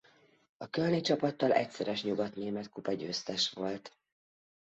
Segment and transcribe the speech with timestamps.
[0.57, 3.97] A kölni csapattal egyszeres nyugatnémetkupa-győztes volt.